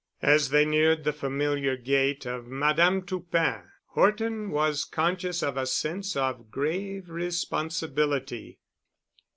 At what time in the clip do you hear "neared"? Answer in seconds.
0.65-1.03